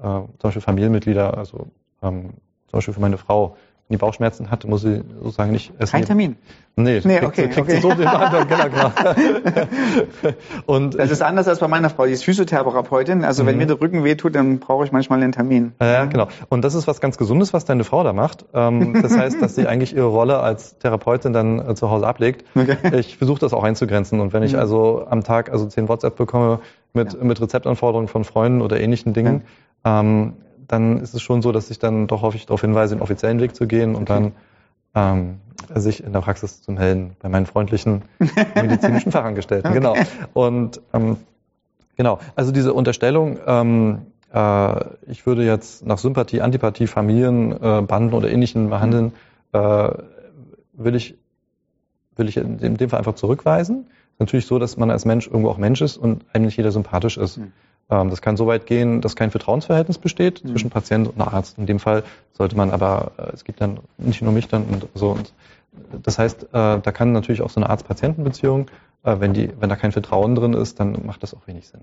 [0.02, 1.68] äh, zum Beispiel Familienmitglieder, also
[2.02, 2.30] ähm,
[2.66, 3.56] zum Beispiel für meine Frau,
[3.92, 5.92] die Bauchschmerzen hat, muss sie sozusagen nicht essen.
[5.92, 6.36] Kein Termin?
[6.74, 7.74] Nee, nee kriegt, okay, kriegt okay.
[7.74, 10.34] sie so den Behandlung, genau, genau.
[10.64, 13.24] Und das ist anders als bei meiner Frau, die ist Physiotherapeutin.
[13.24, 13.48] Also mhm.
[13.48, 15.72] wenn mir der Rücken wehtut, dann brauche ich manchmal einen Termin.
[15.80, 16.28] Ja, genau.
[16.48, 18.46] Und das ist was ganz Gesundes, was deine Frau da macht.
[18.54, 22.46] Ähm, das heißt, dass sie eigentlich ihre Rolle als Therapeutin dann äh, zu Hause ablegt.
[22.54, 22.76] Okay.
[22.98, 24.20] Ich versuche das auch einzugrenzen.
[24.20, 24.60] Und wenn ich mhm.
[24.60, 26.60] also am Tag also zehn WhatsApp bekomme
[26.94, 27.22] mit, ja.
[27.22, 29.48] mit Rezeptanforderungen von Freunden oder ähnlichen Dingen, ja.
[29.84, 30.34] Ähm,
[30.68, 33.54] dann ist es schon so, dass ich dann doch häufig darauf hinweise, den offiziellen Weg
[33.54, 34.32] zu gehen und dann
[34.94, 35.40] ähm,
[35.74, 38.02] sich in der Praxis zu melden bei meinen freundlichen
[38.54, 39.70] medizinischen Fachangestellten.
[39.70, 39.80] Okay.
[39.80, 39.94] Genau.
[40.34, 41.16] Und ähm,
[41.96, 48.14] genau, also diese Unterstellung, ähm, äh, ich würde jetzt nach Sympathie, Antipathie, Familien, äh, Banden
[48.14, 49.12] oder ähnlichen behandeln,
[49.52, 49.58] mhm.
[49.60, 49.90] äh,
[50.74, 51.16] will ich
[52.16, 53.86] will ich in dem Fall einfach zurückweisen.
[54.12, 56.70] ist natürlich so, dass man als Mensch irgendwo auch Mensch ist und einem nicht jeder
[56.70, 57.38] sympathisch ist.
[57.38, 57.52] Mhm.
[57.92, 60.48] Ähm, das kann so weit gehen, dass kein Vertrauensverhältnis besteht mhm.
[60.48, 61.58] zwischen Patient und Arzt.
[61.58, 64.88] In dem Fall sollte man aber, äh, es gibt dann nicht nur mich dann und
[64.94, 65.10] so.
[65.10, 65.32] Und
[66.02, 68.68] das heißt, äh, da kann natürlich auch so eine Arzt-Patienten-Beziehung,
[69.04, 71.82] äh, wenn die, wenn da kein Vertrauen drin ist, dann macht das auch wenig Sinn.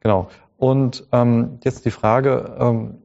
[0.00, 0.28] Genau.
[0.56, 2.98] Und ähm, jetzt die Frage, ähm,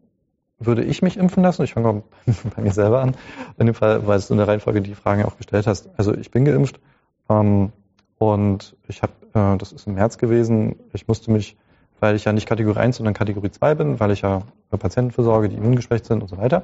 [0.59, 1.63] würde ich mich impfen lassen?
[1.63, 2.03] Ich fange mal
[2.55, 3.15] bei mir selber an.
[3.57, 5.89] In dem Fall, weil du in der Reihenfolge die Fragen auch gestellt hast.
[5.97, 6.79] Also ich bin geimpft
[7.27, 7.71] ähm,
[8.19, 11.57] und ich habe, äh, das ist im März gewesen, ich musste mich
[11.99, 15.49] weil ich ja nicht Kategorie 1, sondern Kategorie 2 bin, weil ich ja Patienten versorge,
[15.49, 16.63] die immungeschwächt sind und so weiter.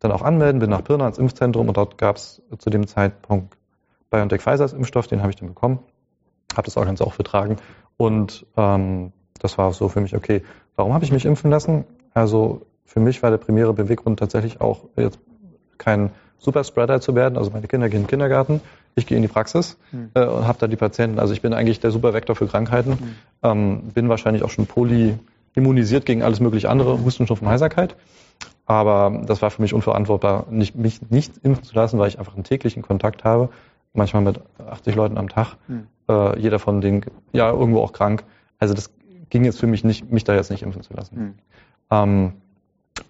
[0.00, 3.56] Dann auch anmelden, bin nach Pirna ins Impfzentrum und dort gab es zu dem Zeitpunkt
[4.10, 5.80] BioNTech Pfizer als Impfstoff, den habe ich dann bekommen,
[6.52, 7.56] habe das auch ganz auch vertragen
[7.96, 10.42] und ähm, das war so für mich okay.
[10.76, 11.84] Warum habe ich mich impfen lassen?
[12.14, 15.18] Also für mich war der primäre Beweggrund tatsächlich auch jetzt
[15.76, 17.36] kein Superspreader zu werden.
[17.36, 18.60] Also meine Kinder gehen in den Kindergarten,
[18.98, 20.10] ich gehe in die Praxis mhm.
[20.14, 21.18] äh, und habe da die Patienten.
[21.18, 22.90] Also ich bin eigentlich der Supervektor für Krankheiten.
[22.90, 23.14] Mhm.
[23.42, 27.96] Ähm, bin wahrscheinlich auch schon polyimmunisiert gegen alles mögliche andere, Husten, Schnupfen, Heiserkeit.
[28.66, 32.34] Aber das war für mich unverantwortbar, nicht, mich nicht impfen zu lassen, weil ich einfach
[32.34, 33.48] einen täglichen Kontakt habe,
[33.94, 35.86] manchmal mit 80 Leuten am Tag, mhm.
[36.08, 38.24] äh, jeder von denen ja irgendwo auch krank.
[38.58, 38.92] Also das
[39.30, 41.16] ging jetzt für mich nicht, mich da jetzt nicht impfen zu lassen.
[41.16, 41.34] Hm.
[41.90, 42.32] Ähm,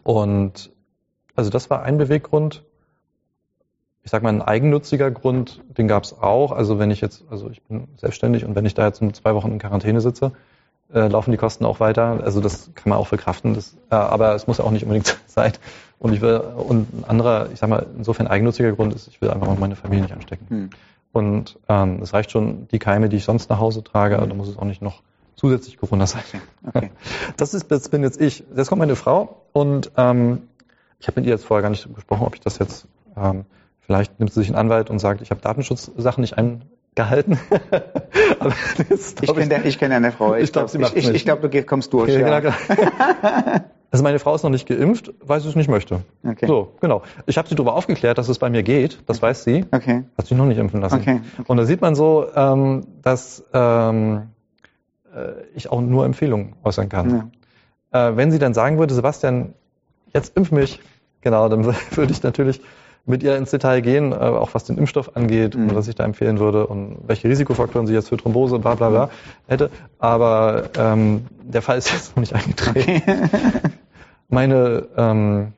[0.02, 0.70] und
[1.34, 2.64] also das war ein Beweggrund
[4.02, 6.52] ich sag mal, ein eigennütziger Grund, den gab es auch.
[6.52, 9.52] Also wenn ich jetzt, also ich bin selbstständig und wenn ich da jetzt zwei Wochen
[9.52, 10.32] in Quarantäne sitze,
[10.92, 12.20] äh, laufen die Kosten auch weiter.
[12.22, 13.54] Also das kann man auch verkraften.
[13.54, 15.52] Das, äh, aber es muss ja auch nicht unbedingt sein.
[15.98, 19.30] Und ich will, und ein anderer, ich sag mal, insofern eigennütziger Grund ist, ich will
[19.30, 20.46] einfach mal meine Familie nicht anstecken.
[20.48, 20.70] Hm.
[21.12, 24.28] Und ähm, es reicht schon die Keime, die ich sonst nach Hause trage, hm.
[24.28, 25.02] da muss es auch nicht noch
[25.34, 26.22] zusätzlich Corona sein.
[26.66, 26.90] Okay.
[27.36, 28.44] Das ist, das bin jetzt ich.
[28.56, 30.48] Jetzt kommt meine Frau und ähm,
[30.98, 33.44] ich habe mit ihr jetzt vorher gar nicht gesprochen, ob ich das jetzt ähm,
[33.88, 37.38] Vielleicht nimmt sie sich einen Anwalt und sagt, ich habe Datenschutzsachen nicht eingehalten.
[39.22, 40.34] ich kenne ich kenn eine Frau.
[40.34, 42.10] Ich, ich glaube, ich, ich, ich glaub, du kommst durch.
[42.10, 42.40] Okay, ja.
[42.40, 43.60] genau, genau.
[43.90, 46.02] Also meine Frau ist noch nicht geimpft, weil sie es nicht möchte.
[46.22, 46.46] Okay.
[46.46, 47.00] So, genau.
[47.24, 48.98] Ich habe sie darüber aufgeklärt, dass es bei mir geht.
[49.06, 49.64] Das weiß sie.
[49.70, 50.04] Okay.
[50.18, 51.00] Hat sich noch nicht impfen lassen.
[51.00, 51.22] Okay.
[51.22, 51.44] okay.
[51.46, 54.24] Und da sieht man so, ähm, dass ähm,
[55.14, 57.30] äh, ich auch nur Empfehlungen äußern kann.
[57.90, 58.08] Ja.
[58.10, 59.54] Äh, wenn sie dann sagen würde, Sebastian,
[60.12, 60.80] jetzt impf mich,
[61.22, 62.60] genau, dann würde ich natürlich
[63.08, 65.70] mit ihr ins Detail gehen, äh, auch was den Impfstoff angeht mhm.
[65.70, 68.90] und was ich da empfehlen würde und welche Risikofaktoren sie jetzt für Thrombose, bla bla
[68.90, 69.10] bla mhm.
[69.48, 69.70] hätte.
[69.98, 72.80] Aber ähm, der Fall ist jetzt noch nicht eingetreten.
[72.80, 73.02] Okay.
[74.28, 75.54] Meine, ähm,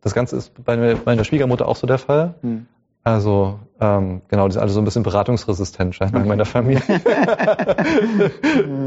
[0.00, 2.34] das Ganze ist bei meiner Schwiegermutter auch so der Fall.
[2.42, 2.66] Mhm.
[3.02, 6.82] Also ähm, genau, die sind alle so ein bisschen beratungsresistent scheinbar in meiner Familie.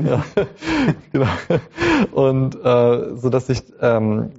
[0.03, 0.23] ja,
[1.11, 1.27] genau.
[2.11, 4.31] Und äh, so dass ich ähm,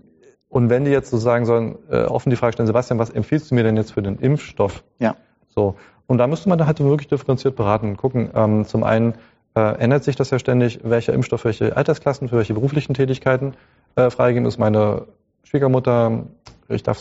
[0.49, 3.51] und wenn die jetzt so sagen sollen, äh, offen die Frage stellen, Sebastian, was empfiehlst
[3.51, 4.83] du mir denn jetzt für den Impfstoff?
[4.99, 5.17] Ja.
[5.49, 5.77] So.
[6.07, 8.31] Und da müsste man da halt wirklich differenziert beraten und gucken.
[8.35, 9.15] Ähm, zum einen
[9.55, 13.55] äh, ändert sich das ja ständig, welcher Impfstoff, welche Altersklassen, für welche beruflichen Tätigkeiten
[13.95, 14.59] äh, freigegeben ist.
[14.59, 15.07] Meine
[15.45, 16.25] Schwiegermutter,
[16.69, 16.99] ich darf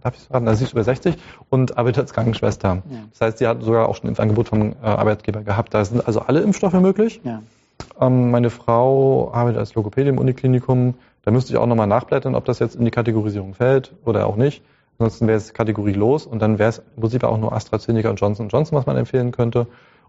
[0.00, 1.16] darf ich sagen, also sie ist über 60
[1.50, 2.82] und arbeitet als Krankenschwester.
[2.88, 2.98] Ja.
[3.10, 5.74] Das heißt, sie hat sogar auch schon ein Angebot vom äh, Arbeitgeber gehabt.
[5.74, 7.20] Da sind also alle Impfstoffe möglich.
[7.24, 7.42] Ja.
[8.00, 10.94] Ähm, meine Frau arbeitet als Logopädie im Uniklinikum.
[11.22, 14.36] Da müsste ich auch nochmal nachblättern, ob das jetzt in die Kategorisierung fällt oder auch
[14.36, 14.62] nicht.
[14.98, 18.48] Ansonsten wäre es kategorielos und dann wäre es im Prinzip auch nur AstraZeneca und Johnson
[18.48, 19.66] Johnson, was man empfehlen könnte.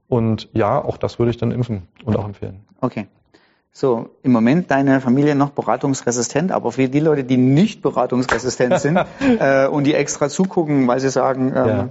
[0.07, 2.61] Und ja, auch das würde ich dann impfen und auch empfehlen.
[2.81, 3.07] Okay.
[3.71, 8.99] So, im Moment deine Familie noch beratungsresistent, aber für die Leute, die nicht beratungsresistent sind
[9.39, 11.89] äh, und die extra zugucken, weil sie sagen, ähm, ja.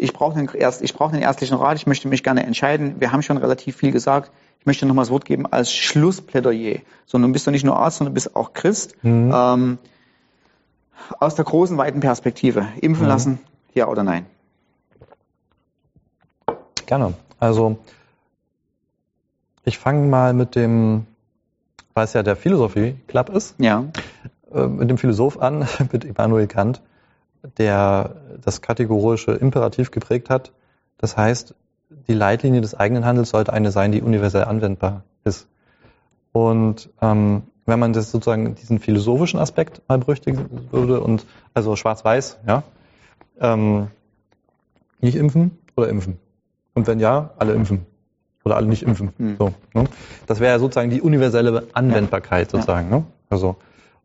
[0.00, 2.96] Ich brauche den, erst, ich brauche ärztlichen Rat, ich möchte mich gerne entscheiden.
[3.00, 4.30] Wir haben schon relativ viel gesagt.
[4.58, 6.80] Ich möchte nochmal das Wort geben als Schlussplädoyer.
[7.06, 8.94] Sondern du bist doch nicht nur Arzt, sondern du bist auch Christ.
[9.02, 9.32] Mhm.
[9.34, 9.78] Ähm,
[11.18, 12.66] aus der großen, weiten Perspektive.
[12.80, 13.08] Impfen mhm.
[13.08, 13.38] lassen,
[13.74, 14.26] ja oder nein?
[16.86, 17.14] Gerne.
[17.38, 17.78] Also,
[19.64, 21.06] ich fange mal mit dem,
[21.94, 23.84] weil es ja der Philosophie Club ist, ja.
[24.52, 26.80] Äh, mit dem Philosoph an, mit Immanuel Kant,
[27.58, 30.52] der das kategorische Imperativ geprägt hat.
[30.98, 31.54] Das heißt,
[32.08, 35.48] die Leitlinie des eigenen Handels sollte eine sein, die universell anwendbar ist.
[36.32, 42.38] Und ähm, wenn man das sozusagen diesen philosophischen Aspekt mal berüchtigen würde und also schwarz-weiß,
[42.46, 42.62] ja,
[43.40, 43.88] ähm,
[45.00, 46.18] nicht impfen oder impfen.
[46.74, 47.86] Und wenn ja, alle impfen.
[48.44, 49.12] Oder alle nicht impfen.
[49.18, 49.36] Mhm.
[49.38, 49.84] So, ne?
[50.26, 52.58] Das wäre sozusagen die universelle Anwendbarkeit ja.
[52.58, 52.88] sozusagen.
[52.88, 53.04] Ne?
[53.28, 53.56] Also,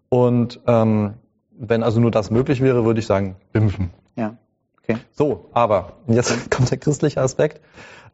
[0.09, 1.13] und ähm,
[1.57, 3.91] wenn also nur das möglich wäre, würde ich sagen, impfen.
[4.15, 4.37] Ja.
[4.83, 4.97] Okay.
[5.11, 7.61] So, aber jetzt kommt der christliche Aspekt.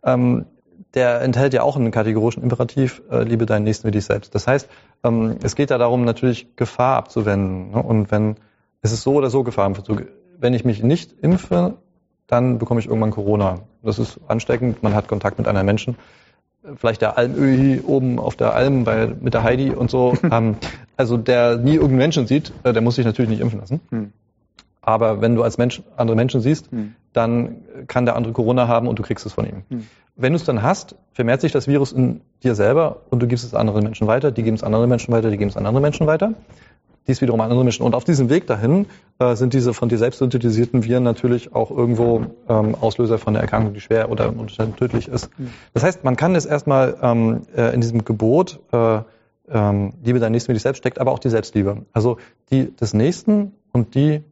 [0.03, 0.45] Ähm,
[0.93, 4.35] der enthält ja auch einen kategorischen Imperativ, äh, liebe deinen Nächsten wie dich selbst.
[4.35, 4.67] Das heißt,
[5.03, 7.71] ähm, es geht ja darum, natürlich Gefahr abzuwenden.
[7.71, 7.81] Ne?
[7.81, 8.35] Und wenn
[8.81, 9.71] es ist so oder so Gefahr,
[10.39, 11.75] wenn ich mich nicht impfe,
[12.27, 13.59] dann bekomme ich irgendwann Corona.
[13.83, 15.97] Das ist ansteckend, man hat Kontakt mit anderen Menschen.
[16.75, 20.13] Vielleicht der Almöhi oben auf der Alm bei, mit der Heidi und so.
[20.31, 20.57] ähm,
[21.01, 23.81] also der nie irgendeinen Menschen sieht, äh, der muss sich natürlich nicht impfen lassen.
[23.89, 24.13] Hm.
[24.83, 26.95] Aber wenn du als Mensch andere Menschen siehst, hm.
[27.13, 29.63] dann kann der andere Corona haben und du kriegst es von ihm.
[29.69, 29.87] Hm.
[30.15, 33.43] Wenn du es dann hast, vermehrt sich das Virus in dir selber und du gibst
[33.43, 36.05] es anderen Menschen weiter, die geben es anderen Menschen weiter, die geben es anderen Menschen
[36.05, 36.33] weiter
[37.07, 37.83] dies wiederum an andere Menschen.
[37.83, 38.85] Und auf diesem Weg dahin
[39.19, 43.41] äh, sind diese von dir selbst synthetisierten Viren natürlich auch irgendwo ähm, Auslöser von der
[43.41, 44.33] Erkrankung, die schwer oder
[44.77, 45.29] tödlich ist.
[45.37, 45.49] Mhm.
[45.73, 48.99] Das heißt, man kann es erstmal ähm, äh, in diesem Gebot, äh,
[49.49, 51.85] ähm, Liebe dein Nächsten wie dich selbst, steckt aber auch die Selbstliebe.
[51.93, 52.17] Also
[52.51, 54.23] die des Nächsten und die,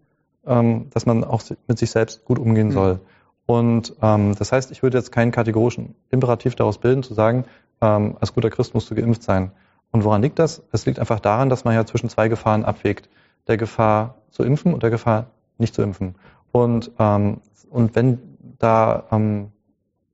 [0.45, 2.73] ähm, dass man auch mit sich selbst gut umgehen mhm.
[2.73, 2.99] soll.
[3.45, 7.45] Und ähm, das heißt, ich würde jetzt keinen kategorischen Imperativ daraus bilden, zu sagen,
[7.81, 9.51] ähm, als guter Christ musst du geimpft sein.
[9.91, 10.61] Und woran liegt das?
[10.71, 13.09] Es liegt einfach daran, dass man ja zwischen zwei Gefahren abwägt.
[13.47, 16.15] Der Gefahr zu impfen und der Gefahr nicht zu impfen.
[16.51, 18.19] Und, ähm, und wenn
[18.59, 19.51] da, ähm,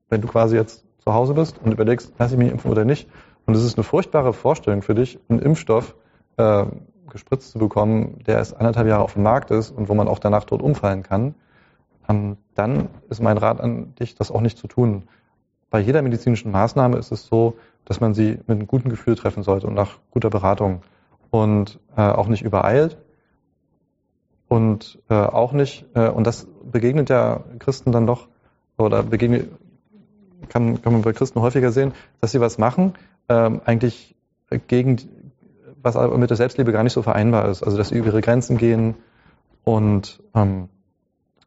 [0.08, 3.08] wenn du quasi jetzt zu Hause bist und überlegst, lass ich mich impfen oder nicht,
[3.46, 5.94] und es ist eine furchtbare Vorstellung für dich, einen Impfstoff
[6.36, 6.66] äh,
[7.08, 10.18] gespritzt zu bekommen, der erst anderthalb Jahre auf dem Markt ist und wo man auch
[10.18, 11.34] danach tot umfallen kann,
[12.08, 15.04] ähm, dann ist mein Rat an dich, das auch nicht zu tun.
[15.70, 19.42] Bei jeder medizinischen Maßnahme ist es so, dass man sie mit einem guten Gefühl treffen
[19.42, 20.82] sollte und nach guter Beratung.
[21.30, 22.96] Und äh, auch nicht übereilt.
[24.48, 28.28] Und äh, auch nicht, äh, und das begegnet ja Christen dann doch,
[28.78, 29.50] oder begegnet,
[30.48, 32.94] kann, kann man bei Christen häufiger sehen, dass sie was machen,
[33.28, 34.14] ähm, eigentlich
[34.68, 34.98] gegen,
[35.82, 37.62] was mit der Selbstliebe gar nicht so vereinbar ist.
[37.62, 38.94] Also dass sie über ihre Grenzen gehen
[39.64, 40.68] und, ähm,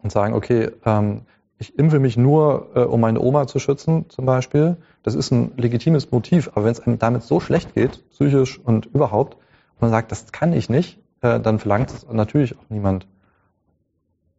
[0.01, 1.21] und sagen, okay, ähm,
[1.59, 4.77] ich impfe mich nur, äh, um meine Oma zu schützen, zum Beispiel.
[5.03, 6.49] Das ist ein legitimes Motiv.
[6.53, 10.31] Aber wenn es einem damit so schlecht geht, psychisch und überhaupt, und man sagt, das
[10.31, 13.07] kann ich nicht, äh, dann verlangt es natürlich auch niemand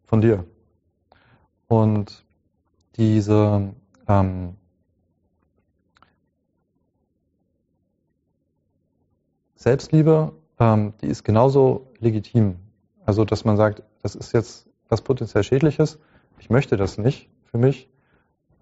[0.05, 0.45] von dir.
[1.67, 2.25] Und
[2.97, 3.69] diese
[4.07, 4.55] ähm,
[9.61, 12.55] Selbstliebe, ähm, die ist genauso legitim.
[13.05, 15.99] Also, dass man sagt, das ist jetzt was potenziell Schädliches,
[16.39, 17.87] ich möchte das nicht für mich,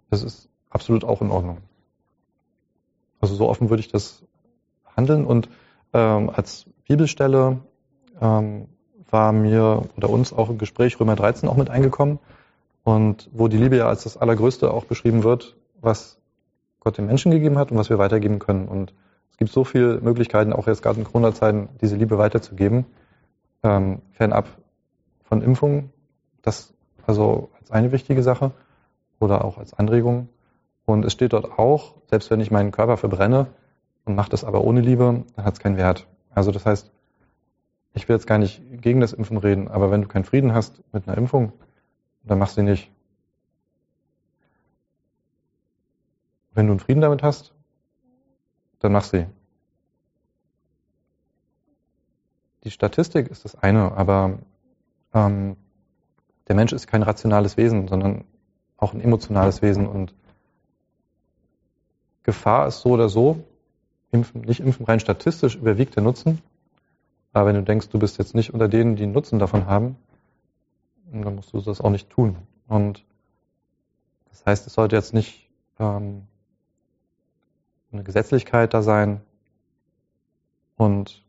[0.09, 1.59] das ist absolut auch in Ordnung.
[3.21, 4.23] Also so offen würde ich das
[4.95, 5.49] handeln und
[5.93, 7.59] ähm, als Bibelstelle
[8.19, 8.67] ähm,
[9.09, 12.19] war mir oder uns auch im Gespräch Römer 13 auch mit eingekommen
[12.83, 16.17] und wo die Liebe ja als das Allergrößte auch beschrieben wird, was
[16.81, 18.67] Gott den Menschen gegeben hat und was wir weitergeben können.
[18.67, 18.93] Und
[19.39, 22.85] gibt so viele Möglichkeiten, auch jetzt gerade in Corona-Zeiten, diese Liebe weiterzugeben,
[23.63, 24.47] ähm, fernab
[25.23, 25.91] von Impfungen.
[26.41, 26.73] Das
[27.07, 28.51] also als eine wichtige Sache
[29.19, 30.29] oder auch als Anregung.
[30.85, 33.47] Und es steht dort auch, selbst wenn ich meinen Körper verbrenne
[34.05, 36.07] und mache das aber ohne Liebe, dann hat es keinen Wert.
[36.29, 36.91] Also das heißt,
[37.93, 40.83] ich will jetzt gar nicht gegen das Impfen reden, aber wenn du keinen Frieden hast
[40.91, 41.53] mit einer Impfung,
[42.23, 42.91] dann mach sie nicht.
[46.53, 47.53] Wenn du einen Frieden damit hast,
[48.79, 49.27] dann mach sie.
[52.63, 54.39] Die Statistik ist das eine, aber
[55.13, 55.55] ähm,
[56.47, 58.25] der Mensch ist kein rationales Wesen, sondern
[58.77, 60.13] auch ein emotionales Wesen und
[62.23, 63.43] Gefahr ist so oder so,
[64.11, 66.41] impfen, nicht impfen, rein statistisch überwiegt der Nutzen.
[67.31, 69.95] Aber wenn du denkst, du bist jetzt nicht unter denen, die Nutzen davon haben,
[71.11, 72.35] dann musst du das auch nicht tun.
[72.67, 73.03] Und
[74.29, 76.23] das heißt, es sollte jetzt nicht ähm,
[77.91, 79.21] eine Gesetzlichkeit da sein.
[80.77, 81.23] Und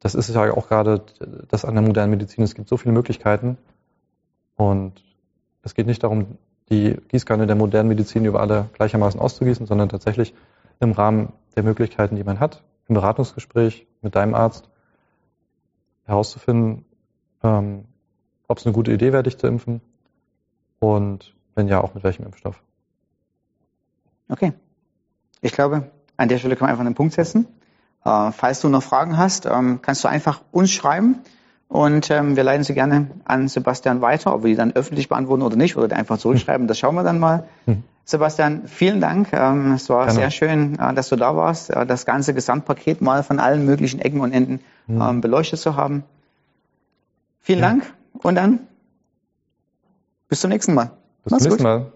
[0.00, 1.02] das ist ja auch gerade
[1.48, 2.44] das an der modernen Medizin.
[2.44, 3.58] Es gibt so viele Möglichkeiten,
[4.56, 5.04] und
[5.62, 6.38] es geht nicht darum,
[6.70, 10.34] die Gießkanne der modernen Medizin über alle gleichermaßen auszugießen, sondern tatsächlich
[10.80, 14.68] im Rahmen der Möglichkeiten, die man hat, im Beratungsgespräch mit deinem Arzt
[16.04, 16.84] herauszufinden,
[17.42, 17.84] ähm,
[18.48, 19.80] ob es eine gute Idee wäre, dich zu impfen
[20.80, 22.62] und wenn ja, auch mit welchem Impfstoff.
[24.28, 24.52] Okay.
[25.46, 27.46] Ich glaube, an der Stelle kann man einfach einen Punkt setzen.
[28.04, 31.20] Äh, falls du noch Fragen hast, ähm, kannst du einfach uns schreiben.
[31.68, 35.42] Und ähm, wir leiten sie gerne an Sebastian weiter, ob wir die dann öffentlich beantworten
[35.42, 37.48] oder nicht, oder einfach zurückschreiben, das schauen wir dann mal.
[37.66, 37.82] Mhm.
[38.04, 39.32] Sebastian, vielen Dank.
[39.32, 40.20] Ähm, es war gerne.
[40.20, 44.00] sehr schön, äh, dass du da warst, äh, das ganze Gesamtpaket mal von allen möglichen
[44.00, 45.00] Ecken und Enden mhm.
[45.00, 46.04] ähm, beleuchtet zu haben.
[47.40, 47.68] Vielen ja.
[47.68, 48.60] Dank und dann
[50.28, 50.90] bis zum nächsten Mal.
[51.24, 51.92] Bis zum nächsten Mal.